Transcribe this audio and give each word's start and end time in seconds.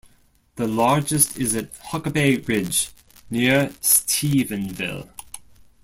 The 0.55 0.65
largest 0.67 1.37
is 1.37 1.53
at 1.55 1.71
Huckabay 1.75 2.47
Ridge, 2.47 2.89
near 3.29 3.67
Stephenville. 3.83 5.07